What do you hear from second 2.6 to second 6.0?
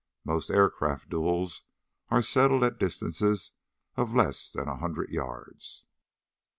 at distances of less than a hundred yards.